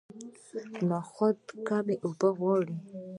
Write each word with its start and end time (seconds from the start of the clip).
نخود 0.89 1.37
کمې 1.67 1.95
اوبه 2.05 2.29
غواړي. 2.37 2.77